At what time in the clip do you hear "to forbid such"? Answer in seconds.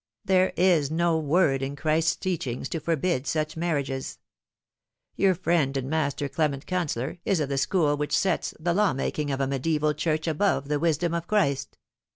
2.63-3.55